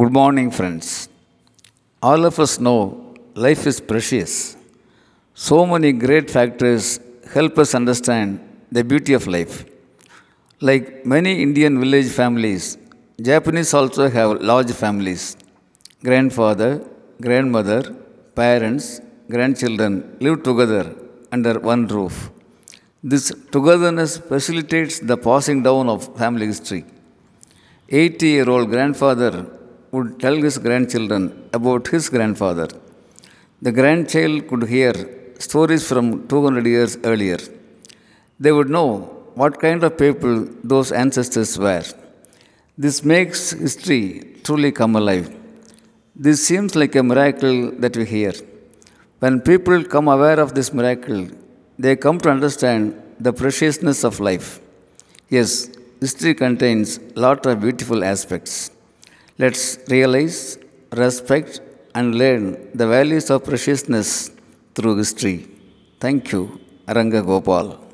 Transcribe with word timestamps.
Good 0.00 0.12
morning, 0.12 0.48
friends. 0.56 0.86
All 2.08 2.22
of 2.28 2.38
us 2.44 2.58
know 2.66 3.14
life 3.44 3.62
is 3.70 3.76
precious. 3.90 4.32
So 5.48 5.58
many 5.72 5.90
great 5.92 6.28
factors 6.28 6.98
help 7.34 7.56
us 7.62 7.74
understand 7.78 8.40
the 8.76 8.82
beauty 8.90 9.14
of 9.18 9.26
life. 9.36 9.54
Like 10.60 11.06
many 11.14 11.32
Indian 11.46 11.78
village 11.82 12.10
families, 12.20 12.76
Japanese 13.30 13.72
also 13.72 14.10
have 14.18 14.42
large 14.42 14.72
families. 14.72 15.24
Grandfather, 16.02 16.72
grandmother, 17.22 17.82
parents, 18.34 19.00
grandchildren 19.30 20.16
live 20.20 20.42
together 20.42 20.84
under 21.32 21.58
one 21.72 21.86
roof. 21.86 22.30
This 23.02 23.32
togetherness 23.50 24.18
facilitates 24.18 24.98
the 24.98 25.16
passing 25.16 25.62
down 25.62 25.88
of 25.88 26.14
family 26.18 26.48
history. 26.54 26.84
80 27.88 28.26
year 28.26 28.50
old 28.50 28.68
grandfather 28.68 29.55
would 29.92 30.18
tell 30.20 30.36
his 30.36 30.58
grandchildren 30.58 31.48
about 31.52 31.88
his 31.88 32.08
grandfather. 32.08 32.68
The 33.62 33.72
grandchild 33.72 34.48
could 34.48 34.64
hear 34.68 34.94
stories 35.38 35.86
from 35.88 36.26
200 36.28 36.66
years 36.66 36.98
earlier. 37.04 37.38
They 38.38 38.52
would 38.52 38.70
know 38.70 38.90
what 39.34 39.60
kind 39.60 39.82
of 39.84 39.96
people 39.98 40.46
those 40.62 40.92
ancestors 40.92 41.58
were. 41.58 41.84
This 42.76 43.04
makes 43.04 43.50
history 43.50 44.36
truly 44.44 44.72
come 44.72 44.96
alive. 44.96 45.34
This 46.14 46.46
seems 46.46 46.74
like 46.74 46.94
a 46.94 47.02
miracle 47.02 47.70
that 47.82 47.96
we 47.96 48.04
hear. 48.04 48.32
When 49.20 49.40
people 49.40 49.82
come 49.84 50.08
aware 50.08 50.38
of 50.38 50.54
this 50.54 50.72
miracle, 50.72 51.28
they 51.78 51.96
come 51.96 52.18
to 52.20 52.30
understand 52.30 53.02
the 53.18 53.32
preciousness 53.32 54.04
of 54.04 54.20
life. 54.20 54.60
Yes, 55.30 55.70
history 56.00 56.34
contains 56.34 57.00
lot 57.14 57.46
of 57.46 57.60
beautiful 57.60 58.04
aspects. 58.04 58.70
Let's 59.38 59.78
realize, 59.88 60.58
respect, 60.92 61.60
and 61.94 62.14
learn 62.14 62.70
the 62.74 62.86
values 62.86 63.28
of 63.30 63.44
preciousness 63.44 64.30
through 64.74 64.96
history. 64.96 65.48
Thank 66.00 66.32
you, 66.32 66.58
Aranga 66.88 67.24
Gopal. 67.24 67.85